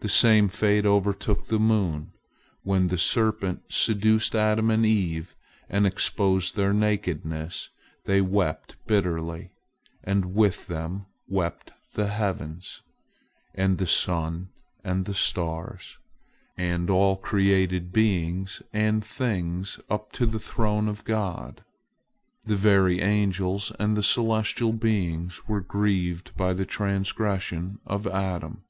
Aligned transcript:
The 0.00 0.10
same 0.10 0.50
fate 0.50 0.84
overtook 0.84 1.46
the 1.46 1.58
moon. 1.58 2.12
When 2.62 2.88
the 2.88 2.98
serpent 2.98 3.62
seduced 3.70 4.34
Adam 4.34 4.70
and 4.70 4.84
Eve, 4.84 5.34
and 5.70 5.86
exposed 5.86 6.56
their 6.56 6.74
nakedness, 6.74 7.70
they 8.04 8.20
wept 8.20 8.76
bitterly, 8.86 9.52
and 10.04 10.34
with 10.34 10.66
them 10.66 11.06
wept 11.26 11.72
the 11.94 12.08
heavens, 12.08 12.82
and 13.54 13.78
the 13.78 13.86
sun 13.86 14.50
and 14.84 15.06
the 15.06 15.14
stars, 15.14 15.96
and 16.58 16.90
all 16.90 17.16
created 17.16 17.94
beings 17.94 18.60
and 18.74 19.02
things 19.02 19.80
up 19.88 20.12
to 20.12 20.26
the 20.26 20.38
throne 20.38 20.86
of 20.86 21.02
God. 21.06 21.64
The 22.44 22.56
very 22.56 23.00
angels 23.00 23.72
and 23.80 23.96
the 23.96 24.02
celestial 24.02 24.74
beings 24.74 25.48
were 25.48 25.62
grieved 25.62 26.36
by 26.36 26.52
the 26.52 26.66
trans 26.66 27.10
gression 27.14 27.78
of 27.86 28.06
Adam. 28.06 28.62